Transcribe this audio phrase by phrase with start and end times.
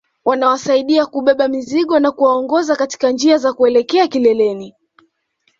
[0.25, 4.73] Wanawasaidia kubeba mizigo na kuwaongoza katika njia za kuelekea kileleni